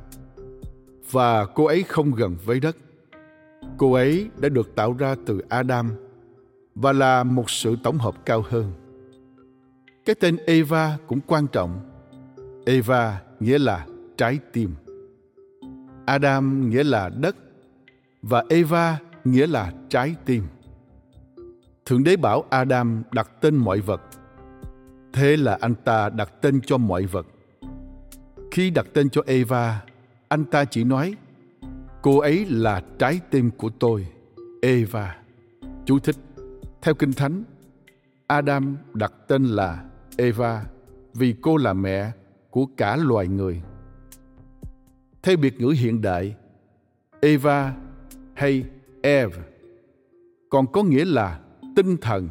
và 1.10 1.46
cô 1.46 1.64
ấy 1.64 1.82
không 1.82 2.14
gần 2.14 2.36
với 2.44 2.60
đất. 2.60 2.76
Cô 3.78 3.92
ấy 3.92 4.28
đã 4.38 4.48
được 4.48 4.74
tạo 4.74 4.92
ra 4.92 5.16
từ 5.26 5.42
Adam 5.48 5.90
và 6.74 6.92
là 6.92 7.24
một 7.24 7.50
sự 7.50 7.76
tổng 7.82 7.98
hợp 7.98 8.14
cao 8.26 8.44
hơn. 8.48 8.72
Cái 10.04 10.14
tên 10.20 10.36
Eva 10.46 10.98
cũng 11.06 11.20
quan 11.26 11.46
trọng. 11.46 11.80
Eva 12.66 13.20
nghĩa 13.40 13.58
là 13.58 13.86
trái 14.16 14.38
tim. 14.52 14.74
Adam 16.06 16.70
nghĩa 16.70 16.84
là 16.84 17.08
đất 17.08 17.36
và 18.22 18.44
Eva 18.48 18.98
nghĩa 19.24 19.46
là 19.46 19.72
trái 19.88 20.14
tim. 20.24 20.42
Thượng 21.86 22.04
đế 22.04 22.16
bảo 22.16 22.44
Adam 22.50 23.02
đặt 23.12 23.30
tên 23.40 23.56
mọi 23.56 23.80
vật. 23.80 24.00
Thế 25.12 25.36
là 25.36 25.58
anh 25.60 25.74
ta 25.74 26.08
đặt 26.08 26.32
tên 26.40 26.60
cho 26.60 26.76
mọi 26.76 27.06
vật. 27.06 27.26
Khi 28.54 28.70
đặt 28.70 28.86
tên 28.92 29.10
cho 29.10 29.22
Eva, 29.26 29.82
anh 30.28 30.44
ta 30.44 30.64
chỉ 30.64 30.84
nói, 30.84 31.14
cô 32.02 32.18
ấy 32.18 32.46
là 32.46 32.82
trái 32.98 33.20
tim 33.30 33.50
của 33.50 33.68
tôi, 33.68 34.06
Eva. 34.62 35.16
Chú 35.84 35.98
thích, 35.98 36.16
theo 36.82 36.94
Kinh 36.94 37.12
Thánh, 37.12 37.44
Adam 38.26 38.76
đặt 38.92 39.12
tên 39.28 39.44
là 39.44 39.84
Eva 40.16 40.64
vì 41.14 41.34
cô 41.40 41.56
là 41.56 41.72
mẹ 41.72 42.10
của 42.50 42.66
cả 42.76 42.96
loài 42.96 43.28
người. 43.28 43.62
Theo 45.22 45.36
biệt 45.36 45.60
ngữ 45.60 45.68
hiện 45.68 46.02
đại, 46.02 46.34
Eva 47.20 47.74
hay 48.34 48.64
Eve 49.02 49.36
còn 50.50 50.72
có 50.72 50.82
nghĩa 50.82 51.04
là 51.04 51.40
tinh 51.76 51.96
thần 51.96 52.28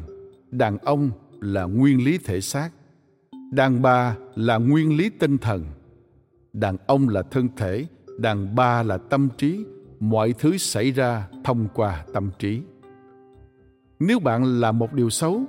đàn 0.50 0.78
ông 0.78 1.10
là 1.40 1.64
nguyên 1.64 2.04
lý 2.04 2.18
thể 2.18 2.40
xác 2.40 2.70
đàn 3.52 3.82
bà 3.82 4.16
là 4.34 4.56
nguyên 4.56 4.96
lý 4.96 5.10
tinh 5.10 5.38
thần 5.38 5.64
đàn 6.54 6.76
ông 6.86 7.08
là 7.08 7.22
thân 7.22 7.48
thể, 7.56 7.86
đàn 8.18 8.54
bà 8.54 8.82
là 8.82 8.98
tâm 8.98 9.28
trí. 9.38 9.64
Mọi 10.00 10.32
thứ 10.38 10.56
xảy 10.56 10.90
ra 10.90 11.28
thông 11.44 11.68
qua 11.74 12.04
tâm 12.12 12.30
trí. 12.38 12.62
Nếu 13.98 14.18
bạn 14.18 14.60
làm 14.60 14.78
một 14.78 14.92
điều 14.92 15.10
xấu, 15.10 15.42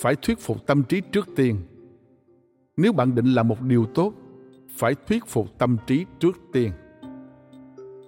phải 0.00 0.16
thuyết 0.22 0.40
phục 0.40 0.66
tâm 0.66 0.82
trí 0.82 1.00
trước 1.00 1.28
tiên. 1.36 1.56
Nếu 2.76 2.92
bạn 2.92 3.14
định 3.14 3.34
làm 3.34 3.48
một 3.48 3.60
điều 3.62 3.86
tốt, 3.94 4.12
phải 4.76 4.94
thuyết 5.06 5.26
phục 5.26 5.58
tâm 5.58 5.76
trí 5.86 6.06
trước 6.18 6.36
tiên. 6.52 6.72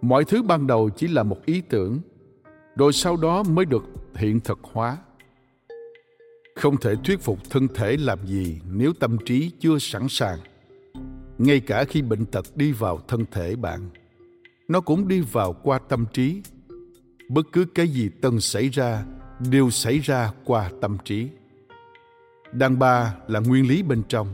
Mọi 0.01 0.25
thứ 0.25 0.43
ban 0.43 0.67
đầu 0.67 0.91
chỉ 0.97 1.09
là 1.09 1.23
một 1.23 1.47
ý 1.47 1.61
tưởng, 1.61 2.01
rồi 2.77 2.93
sau 2.93 3.17
đó 3.17 3.43
mới 3.43 3.65
được 3.65 3.85
hiện 4.15 4.41
thực 4.41 4.59
hóa. 4.63 4.99
Không 6.57 6.77
thể 6.77 6.95
thuyết 7.05 7.21
phục 7.21 7.39
thân 7.51 7.69
thể 7.75 7.97
làm 7.97 8.27
gì 8.27 8.61
nếu 8.73 8.93
tâm 9.01 9.17
trí 9.25 9.51
chưa 9.61 9.79
sẵn 9.79 10.07
sàng 10.09 10.39
ngay 11.39 11.61
cả 11.61 11.85
khi 11.85 12.03
bệnh 12.03 12.27
tật 12.27 12.47
đi 12.55 12.73
vào 12.73 13.01
thân 13.09 13.25
thể 13.33 13.57
bạn, 13.57 13.91
nó 14.69 14.81
cũng 14.81 15.09
đi 15.09 15.21
vào 15.21 15.53
qua 15.53 15.79
tâm 15.79 16.07
trí. 16.13 16.43
Bất 17.29 17.47
cứ 17.53 17.65
cái 17.75 17.89
gì 17.89 18.11
từng 18.21 18.41
xảy 18.41 18.69
ra 18.69 19.05
đều 19.51 19.71
xảy 19.71 19.99
ra 19.99 20.33
qua 20.45 20.71
tâm 20.81 20.97
trí. 21.05 21.29
Đàn 22.53 22.79
bà 22.79 23.15
là 23.29 23.41
nguyên 23.41 23.69
lý 23.69 23.83
bên 23.83 24.03
trong. 24.09 24.29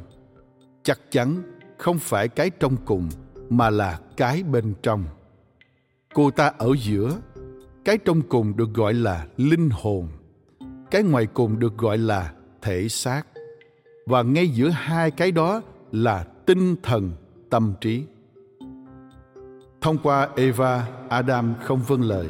Chắc 0.82 1.00
chắn 1.10 1.42
không 1.78 1.98
phải 1.98 2.28
cái 2.28 2.50
trong 2.50 2.76
cùng 2.84 3.08
mà 3.50 3.70
là 3.70 4.00
cái 4.16 4.42
bên 4.42 4.74
trong. 4.82 5.04
Cô 6.14 6.30
ta 6.30 6.52
ở 6.58 6.74
giữa. 6.78 7.18
Cái 7.84 7.98
trong 7.98 8.22
cùng 8.28 8.56
được 8.56 8.74
gọi 8.74 8.94
là 8.94 9.26
linh 9.36 9.70
hồn. 9.72 10.08
Cái 10.90 11.02
ngoài 11.02 11.26
cùng 11.26 11.58
được 11.58 11.78
gọi 11.78 11.98
là 11.98 12.32
thể 12.62 12.88
xác. 12.88 13.22
Và 14.06 14.22
ngay 14.22 14.48
giữa 14.48 14.68
hai 14.68 15.10
cái 15.10 15.32
đó 15.32 15.62
là 15.92 16.24
tinh 16.46 16.76
thần 16.82 17.12
tâm 17.50 17.74
trí. 17.80 18.04
Thông 19.80 19.98
qua 20.02 20.28
eva, 20.36 20.88
adam 21.08 21.54
không 21.62 21.82
vâng 21.88 22.02
lời. 22.02 22.28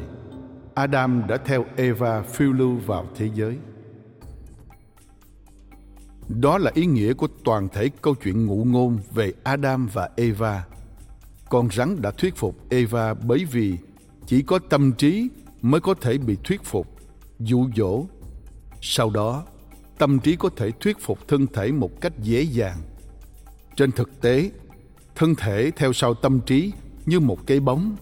Adam 0.73 1.27
đã 1.27 1.37
theo 1.37 1.65
eva 1.75 2.21
phiêu 2.21 2.53
lưu 2.53 2.75
vào 2.85 3.07
thế 3.15 3.29
giới. 3.35 3.57
Đó 6.27 6.57
là 6.57 6.71
ý 6.73 6.85
nghĩa 6.85 7.13
của 7.13 7.27
toàn 7.43 7.69
thể 7.69 7.89
câu 8.01 8.15
chuyện 8.23 8.45
ngụ 8.45 8.63
ngôn 8.63 8.99
về 9.11 9.33
adam 9.43 9.89
và 9.93 10.09
eva. 10.15 10.65
Con 11.49 11.69
rắn 11.71 12.01
đã 12.01 12.11
thuyết 12.11 12.35
phục 12.35 12.69
eva 12.69 13.13
bởi 13.13 13.45
vì 13.51 13.77
chỉ 14.25 14.41
có 14.41 14.59
tâm 14.69 14.91
trí 14.93 15.29
mới 15.61 15.81
có 15.81 15.93
thể 15.93 16.17
bị 16.17 16.37
thuyết 16.43 16.63
phục, 16.63 16.87
dụ 17.39 17.67
dỗ. 17.75 18.05
Sau 18.81 19.09
đó, 19.09 19.43
tâm 19.97 20.19
trí 20.19 20.35
có 20.35 20.49
thể 20.55 20.71
thuyết 20.71 20.99
phục 20.99 21.27
thân 21.27 21.47
thể 21.53 21.71
một 21.71 22.01
cách 22.01 22.13
dễ 22.19 22.41
dàng 22.41 22.77
trên 23.75 23.91
thực 23.91 24.21
tế, 24.21 24.51
thân 25.15 25.35
thể 25.35 25.71
theo 25.75 25.93
sau 25.93 26.13
tâm 26.13 26.39
trí 26.41 26.73
như 27.05 27.19
một 27.19 27.47
cái 27.47 27.59
bóng. 27.59 27.95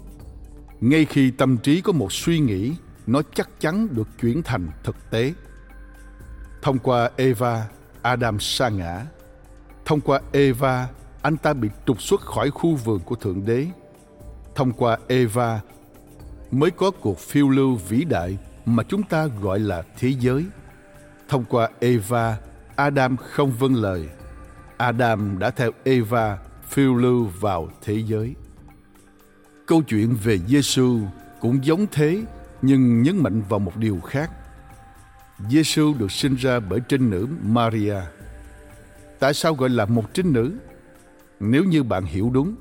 Ngay 0.81 1.05
khi 1.05 1.31
tâm 1.31 1.57
trí 1.57 1.81
có 1.81 1.93
một 1.93 2.13
suy 2.13 2.39
nghĩ, 2.39 2.75
nó 3.07 3.21
chắc 3.33 3.49
chắn 3.59 3.87
được 3.91 4.07
chuyển 4.21 4.43
thành 4.43 4.67
thực 4.83 4.95
tế. 5.11 5.33
Thông 6.61 6.79
qua 6.79 7.09
eva, 7.17 7.67
adam 8.01 8.39
sa 8.39 8.69
ngã. 8.69 9.05
Thông 9.85 10.01
qua 10.01 10.21
eva, 10.31 10.87
anh 11.21 11.37
ta 11.37 11.53
bị 11.53 11.69
trục 11.85 12.01
xuất 12.01 12.21
khỏi 12.21 12.51
khu 12.51 12.75
vườn 12.75 12.99
của 12.99 13.15
thượng 13.15 13.45
đế. 13.45 13.67
Thông 14.55 14.71
qua 14.71 14.97
eva, 15.07 15.59
mới 16.51 16.71
có 16.71 16.91
cuộc 16.91 17.19
phiêu 17.19 17.49
lưu 17.49 17.75
vĩ 17.75 18.03
đại 18.03 18.37
mà 18.65 18.83
chúng 18.83 19.03
ta 19.03 19.25
gọi 19.25 19.59
là 19.59 19.83
thế 19.99 20.13
giới. 20.19 20.45
Thông 21.29 21.45
qua 21.45 21.69
eva, 21.79 22.37
adam 22.75 23.17
không 23.17 23.51
vâng 23.51 23.75
lời 23.75 24.09
adam 24.81 25.39
đã 25.39 25.49
theo 25.49 25.71
eva 25.83 26.37
phiêu 26.63 26.95
lưu 26.95 27.29
vào 27.39 27.69
thế 27.81 28.03
giới. 28.07 28.35
Câu 29.65 29.81
chuyện 29.81 30.15
về 30.23 30.37
giêsu 30.37 30.99
cũng 31.41 31.65
giống 31.65 31.85
thế, 31.91 32.23
nhưng 32.61 33.01
nhấn 33.01 33.17
mạnh 33.17 33.41
vào 33.49 33.59
một 33.59 33.77
điều 33.77 33.99
khác. 33.99 34.31
Giêsu 35.49 35.93
được 35.99 36.11
sinh 36.11 36.35
ra 36.35 36.59
bởi 36.59 36.79
trinh 36.89 37.09
nữ 37.09 37.27
maria. 37.43 37.95
Tại 39.19 39.33
sao 39.33 39.53
gọi 39.53 39.69
là 39.69 39.85
một 39.85 40.13
trinh 40.13 40.33
nữ? 40.33 40.53
Nếu 41.39 41.63
như 41.63 41.83
bạn 41.83 42.05
hiểu 42.05 42.31
đúng, 42.33 42.55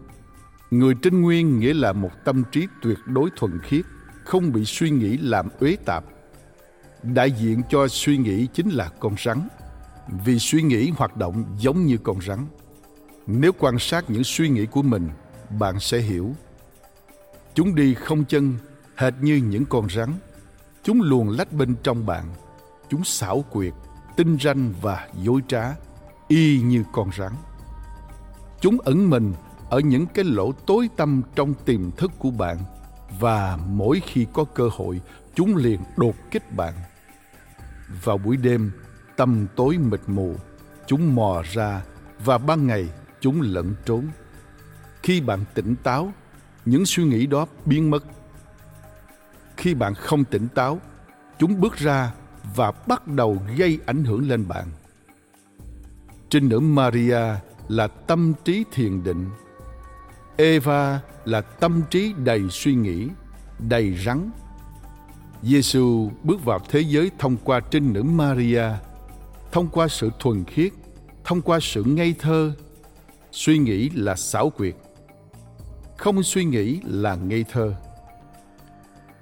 người 0.70 0.94
trinh 1.02 1.20
nguyên 1.20 1.60
nghĩa 1.60 1.74
là 1.74 1.92
một 1.92 2.10
tâm 2.24 2.42
trí 2.52 2.66
tuyệt 2.82 2.98
đối 3.06 3.30
thuần 3.36 3.58
khiết, 3.62 3.84
không 4.24 4.52
bị 4.52 4.64
suy 4.64 4.90
nghĩ 4.90 5.16
làm 5.16 5.48
uế 5.60 5.76
tạp. 5.84 6.04
Đại 7.02 7.30
diện 7.30 7.62
cho 7.70 7.88
suy 7.88 8.16
nghĩ 8.16 8.46
chính 8.46 8.68
là 8.68 8.88
con 9.00 9.14
rắn 9.24 9.48
vì 10.08 10.38
suy 10.38 10.62
nghĩ 10.62 10.90
hoạt 10.90 11.16
động 11.16 11.44
giống 11.58 11.86
như 11.86 11.98
con 11.98 12.20
rắn. 12.20 12.46
Nếu 13.26 13.52
quan 13.58 13.78
sát 13.78 14.10
những 14.10 14.24
suy 14.24 14.48
nghĩ 14.48 14.66
của 14.66 14.82
mình, 14.82 15.10
bạn 15.58 15.80
sẽ 15.80 15.98
hiểu. 15.98 16.34
Chúng 17.54 17.74
đi 17.74 17.94
không 17.94 18.24
chân, 18.24 18.54
hệt 18.96 19.14
như 19.20 19.36
những 19.36 19.64
con 19.64 19.90
rắn. 19.90 20.14
Chúng 20.82 21.02
luồn 21.02 21.28
lách 21.28 21.52
bên 21.52 21.74
trong 21.82 22.06
bạn. 22.06 22.24
Chúng 22.88 23.04
xảo 23.04 23.44
quyệt, 23.50 23.72
tinh 24.16 24.36
ranh 24.40 24.72
và 24.80 25.08
dối 25.22 25.40
trá, 25.48 25.74
y 26.28 26.60
như 26.60 26.84
con 26.92 27.10
rắn. 27.18 27.32
Chúng 28.60 28.78
ẩn 28.80 29.10
mình 29.10 29.34
ở 29.70 29.80
những 29.80 30.06
cái 30.06 30.24
lỗ 30.24 30.52
tối 30.52 30.88
tăm 30.96 31.22
trong 31.34 31.54
tiềm 31.54 31.90
thức 31.90 32.10
của 32.18 32.30
bạn 32.30 32.56
và 33.20 33.58
mỗi 33.66 34.00
khi 34.06 34.26
có 34.32 34.44
cơ 34.44 34.68
hội, 34.72 35.00
chúng 35.34 35.56
liền 35.56 35.80
đột 35.96 36.14
kích 36.30 36.56
bạn. 36.56 36.74
Vào 38.04 38.18
buổi 38.18 38.36
đêm 38.36 38.72
tăm 39.20 39.46
tối 39.56 39.78
mịt 39.78 40.00
mù 40.06 40.34
chúng 40.86 41.14
mò 41.14 41.42
ra 41.52 41.82
và 42.24 42.38
ban 42.38 42.66
ngày 42.66 42.88
chúng 43.20 43.40
lẫn 43.40 43.74
trốn. 43.84 44.08
Khi 45.02 45.20
bạn 45.20 45.44
tỉnh 45.54 45.74
táo 45.82 46.12
những 46.64 46.86
suy 46.86 47.04
nghĩ 47.04 47.26
đó 47.26 47.46
biến 47.64 47.90
mất. 47.90 48.04
Khi 49.56 49.74
bạn 49.74 49.94
không 49.94 50.24
tỉnh 50.24 50.48
táo 50.48 50.80
chúng 51.38 51.60
bước 51.60 51.76
ra 51.76 52.12
và 52.56 52.72
bắt 52.86 53.06
đầu 53.06 53.42
gây 53.56 53.78
ảnh 53.86 54.04
hưởng 54.04 54.28
lên 54.28 54.48
bạn. 54.48 54.66
Trinh 56.30 56.48
nữ 56.48 56.60
maria 56.60 57.20
là 57.68 57.86
tâm 57.86 58.32
trí 58.44 58.64
thiền 58.72 59.04
định. 59.04 59.30
Eva 60.36 61.00
là 61.24 61.40
tâm 61.40 61.82
trí 61.90 62.14
đầy 62.24 62.42
suy 62.50 62.74
nghĩ 62.74 63.08
đầy 63.58 63.98
rắn. 64.04 64.30
Giêsu 65.42 66.10
bước 66.22 66.44
vào 66.44 66.60
thế 66.68 66.80
giới 66.80 67.10
thông 67.18 67.36
qua 67.36 67.60
trinh 67.60 67.92
nữ 67.92 68.02
Maria, 68.02 68.64
thông 69.52 69.68
qua 69.68 69.88
sự 69.88 70.10
thuần 70.18 70.44
khiết, 70.44 70.72
thông 71.24 71.42
qua 71.42 71.58
sự 71.62 71.84
ngây 71.84 72.14
thơ. 72.18 72.52
Suy 73.32 73.58
nghĩ 73.58 73.88
là 73.88 74.16
xảo 74.16 74.50
quyệt, 74.50 74.74
không 75.96 76.22
suy 76.22 76.44
nghĩ 76.44 76.80
là 76.84 77.14
ngây 77.14 77.44
thơ. 77.52 77.74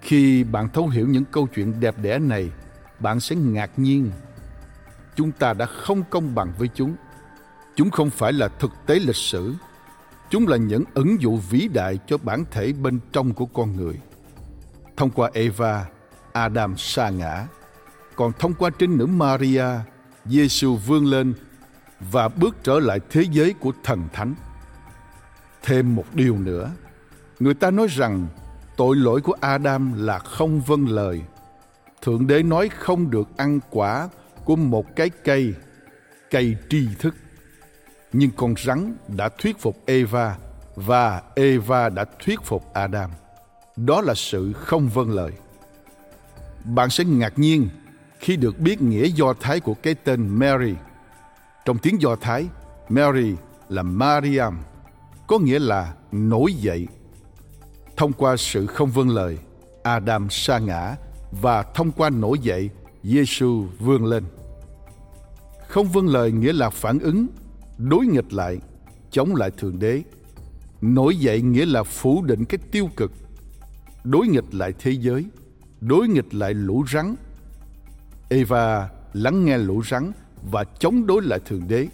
Khi 0.01 0.45
bạn 0.45 0.69
thấu 0.69 0.89
hiểu 0.89 1.09
những 1.09 1.25
câu 1.25 1.47
chuyện 1.47 1.81
đẹp 1.81 1.95
đẽ 2.03 2.19
này, 2.19 2.51
bạn 3.01 3.21
sẽ 3.21 3.37
ngạc 3.37 3.71
nhiên. 3.77 4.11
Chúng 5.17 5.33
ta 5.33 5.53
đã 5.53 5.67
không 5.67 6.03
công 6.11 6.35
bằng 6.35 6.53
với 6.59 6.69
chúng. 6.75 6.95
Chúng 7.77 7.91
không 7.91 8.11
phải 8.11 8.33
là 8.33 8.49
thực 8.49 8.71
tế 8.87 8.99
lịch 8.99 9.17
sử. 9.17 9.55
Chúng 10.31 10.47
là 10.47 10.57
những 10.57 10.85
ứng 10.95 11.23
dụ 11.23 11.37
vĩ 11.37 11.69
đại 11.69 11.99
cho 12.07 12.19
bản 12.19 12.45
thể 12.51 12.73
bên 12.73 13.01
trong 13.13 13.35
của 13.35 13.47
con 13.47 13.77
người. 13.77 13.95
Thông 14.97 15.11
qua 15.11 15.31
Eva, 15.35 15.87
Adam 16.33 16.77
sa 16.77 17.11
ngã. 17.11 17.47
Còn 18.17 18.33
thông 18.39 18.55
qua 18.55 18.71
trinh 18.79 18.99
nữ 18.99 19.07
Maria, 19.07 19.67
Giêsu 20.29 20.77
vươn 20.77 21.07
lên 21.07 21.35
và 22.01 22.29
bước 22.29 22.57
trở 22.65 22.79
lại 22.79 23.01
thế 23.11 23.25
giới 23.33 23.55
của 23.61 23.73
thần 23.85 24.09
thánh. 24.13 24.35
Thêm 25.63 25.95
một 25.95 26.05
điều 26.15 26.39
nữa, 26.39 26.71
người 27.41 27.55
ta 27.55 27.71
nói 27.71 27.87
rằng 27.91 28.27
tội 28.77 28.97
lỗi 28.97 29.21
của 29.21 29.37
Adam 29.41 30.07
là 30.07 30.19
không 30.19 30.61
vâng 30.61 30.89
lời. 30.89 31.23
Thượng 32.03 32.27
đế 32.27 32.43
nói 32.43 32.69
không 32.69 33.11
được 33.11 33.29
ăn 33.37 33.61
quả 33.71 34.09
của 34.45 34.57
một 34.57 34.97
cái 34.97 35.11
cây, 35.25 35.55
cây 36.31 36.57
tri 36.71 36.89
thức. 36.99 37.15
Nhưng 38.13 38.31
con 38.37 38.55
rắn 38.65 38.95
đã 39.17 39.29
thuyết 39.29 39.59
phục 39.59 39.83
Eva 39.87 40.37
và 40.77 41.23
Eva 41.35 41.89
đã 41.89 42.05
thuyết 42.25 42.41
phục 42.45 42.75
Adam. 42.75 43.11
Đó 43.77 44.01
là 44.01 44.15
sự 44.15 44.53
không 44.53 44.89
vâng 44.89 45.11
lời 45.11 45.33
bạn 46.65 46.91
sẽ 46.91 47.05
ngạc 47.05 47.39
nhiên 47.39 47.69
khi 48.19 48.37
được 48.37 48.59
biết 48.59 48.83
nghĩa 48.83 49.07
do 49.07 49.33
thái 49.41 49.61
của 49.61 49.75
cái 49.75 49.95
tên 49.95 50.29
Mary. 50.29 50.75
Trong 51.65 51.79
tiếng 51.79 52.03
do 52.03 52.17
thái, 52.17 52.47
Mary 52.89 53.35
là 53.69 53.83
Mariam, 53.83 54.59
có 55.27 55.39
nghĩa 55.39 55.59
là 55.59 55.95
nổi 56.13 56.53
dậy. 56.53 56.89
Thông 57.97 58.13
qua 58.13 58.37
sự 58.37 58.67
không 58.67 58.91
vâng 58.91 59.11
lời, 59.11 59.39
Adam 59.83 60.31
sa 60.31 60.59
ngã 60.59 60.97
và 61.43 61.63
thông 61.63 61.93
qua 61.93 62.11
nổi 62.11 62.39
dậy, 62.39 62.71
Giêsu 63.03 63.67
vươn 63.79 64.07
lên. 64.07 64.25
Không 65.69 65.89
vâng 65.89 66.09
lời 66.09 66.33
nghĩa 66.33 66.53
là 66.53 66.71
phản 66.71 66.99
ứng, 66.99 67.27
đối 67.79 68.07
nghịch 68.07 68.33
lại, 68.33 68.59
chống 69.11 69.35
lại 69.35 69.51
Thượng 69.51 69.79
Đế. 69.79 70.03
Nổi 70.81 71.17
dậy 71.17 71.43
nghĩa 71.43 71.67
là 71.67 71.83
phủ 71.83 72.23
định 72.23 72.45
cái 72.45 72.59
tiêu 72.71 72.89
cực, 72.97 73.13
đối 74.05 74.27
nghịch 74.27 74.55
lại 74.55 74.73
thế 74.79 74.91
giới– 74.91 75.25
đối 75.81 76.09
nghịch 76.09 76.35
lại 76.35 76.55
lũ 76.55 76.85
rắn. 76.93 77.15
Eva 78.29 78.89
lắng 79.13 79.45
nghe 79.45 79.59
lũ 79.59 79.83
rắn 79.91 80.13
và 80.51 80.65
chống 80.65 81.07
đối 81.07 81.23
lại 81.23 81.41
Thượng 81.47 81.69
Đế. 81.69 81.89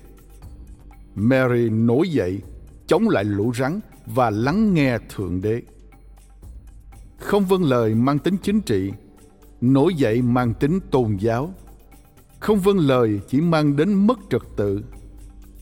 Mary 1.14 1.68
nổi 1.70 2.08
dậy, 2.08 2.40
chống 2.86 3.08
lại 3.08 3.24
lũ 3.24 3.52
rắn 3.58 3.80
và 4.06 4.30
lắng 4.30 4.74
nghe 4.74 4.98
Thượng 5.14 5.42
Đế. 5.42 5.62
Không 7.18 7.44
vâng 7.44 7.64
lời 7.64 7.94
mang 7.94 8.18
tính 8.18 8.36
chính 8.42 8.60
trị, 8.60 8.92
nổi 9.60 9.94
dậy 9.94 10.22
mang 10.22 10.54
tính 10.54 10.80
tôn 10.90 11.16
giáo. 11.16 11.54
Không 12.40 12.58
vâng 12.58 12.78
lời 12.78 13.20
chỉ 13.28 13.40
mang 13.40 13.76
đến 13.76 14.06
mất 14.06 14.18
trật 14.30 14.42
tự. 14.56 14.82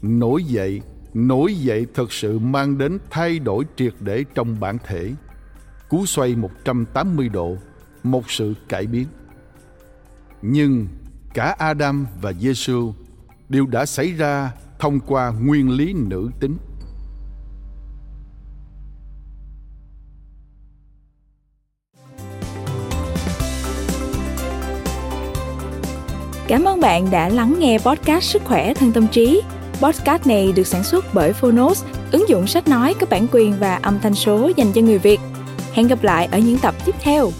Nổi 0.02 0.44
dậy, 0.44 0.80
nổi 1.14 1.54
dậy 1.54 1.86
thật 1.94 2.12
sự 2.12 2.38
mang 2.38 2.78
đến 2.78 2.98
thay 3.10 3.38
đổi 3.38 3.64
triệt 3.76 3.94
để 4.00 4.24
trong 4.34 4.60
bản 4.60 4.78
thể. 4.86 5.12
Cú 5.88 6.06
xoay 6.06 6.36
180 6.36 7.28
độ 7.28 7.56
một 8.02 8.30
sự 8.30 8.54
cải 8.68 8.86
biến. 8.86 9.06
Nhưng 10.42 10.86
cả 11.34 11.54
Adam 11.58 12.06
và 12.20 12.32
Giêsu 12.32 12.92
đều 13.48 13.66
đã 13.66 13.86
xảy 13.86 14.12
ra 14.12 14.52
thông 14.78 15.00
qua 15.00 15.32
nguyên 15.40 15.70
lý 15.70 15.92
nữ 15.92 16.30
tính. 16.40 16.56
Cảm 26.48 26.64
ơn 26.64 26.80
bạn 26.80 27.10
đã 27.10 27.28
lắng 27.28 27.56
nghe 27.58 27.78
podcast 27.78 28.24
Sức 28.24 28.42
khỏe 28.44 28.74
thân 28.74 28.92
tâm 28.92 29.06
trí. 29.08 29.42
Podcast 29.82 30.26
này 30.26 30.52
được 30.56 30.66
sản 30.66 30.84
xuất 30.84 31.04
bởi 31.14 31.32
Phonos, 31.32 31.84
ứng 32.12 32.28
dụng 32.28 32.46
sách 32.46 32.68
nói 32.68 32.94
có 33.00 33.06
bản 33.10 33.26
quyền 33.32 33.54
và 33.58 33.74
âm 33.74 33.98
thanh 34.00 34.14
số 34.14 34.50
dành 34.56 34.72
cho 34.72 34.80
người 34.80 34.98
Việt. 34.98 35.20
Hẹn 35.72 35.88
gặp 35.88 36.02
lại 36.02 36.28
ở 36.32 36.38
những 36.38 36.58
tập 36.58 36.74
tiếp 36.84 36.94
theo. 37.00 37.30